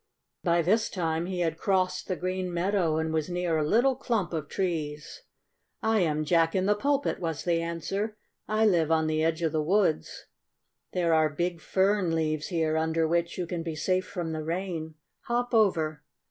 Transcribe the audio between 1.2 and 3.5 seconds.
he had crossed the green meadow and was